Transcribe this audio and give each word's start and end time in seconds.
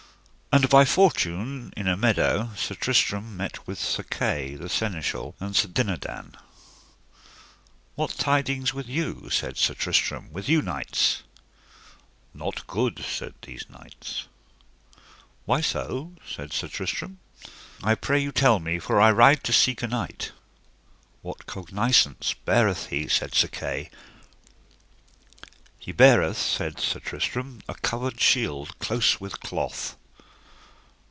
And 0.53 0.67
by 0.67 0.83
fortune 0.83 1.71
in 1.77 1.87
a 1.87 1.95
meadow 1.95 2.51
Sir 2.57 2.75
Tristram 2.75 3.37
met 3.37 3.65
with 3.65 3.79
Sir 3.79 4.03
Kay, 4.03 4.55
the 4.55 4.67
Seneschal, 4.67 5.33
and 5.39 5.55
Sir 5.55 5.69
Dinadan. 5.69 6.35
What 7.95 8.17
tidings 8.17 8.73
with 8.73 8.85
you, 8.89 9.29
said 9.29 9.55
Sir 9.55 9.73
Tristram, 9.73 10.29
with 10.33 10.49
you 10.49 10.61
knights? 10.61 11.23
Not 12.33 12.67
good, 12.67 12.99
said 12.99 13.35
these 13.43 13.63
knights. 13.69 14.27
Why 15.45 15.61
so? 15.61 16.15
said 16.29 16.51
Sir 16.51 16.67
Tristram; 16.67 17.21
I 17.81 17.95
pray 17.95 18.19
you 18.19 18.33
tell 18.33 18.59
me, 18.59 18.77
for 18.77 18.99
I 18.99 19.09
ride 19.09 19.45
to 19.45 19.53
seek 19.53 19.81
a 19.81 19.87
knight. 19.87 20.33
What 21.21 21.45
cognisance 21.45 22.33
beareth 22.43 22.87
he? 22.87 23.07
said 23.07 23.33
Sir 23.35 23.47
Kay. 23.47 23.89
He 25.79 25.93
beareth, 25.93 26.37
said 26.37 26.77
Sir 26.77 26.99
Tristram, 26.99 27.59
a 27.69 27.73
covered 27.75 28.19
shield 28.19 28.77
close 28.79 29.17
with 29.21 29.39
cloth. 29.39 29.95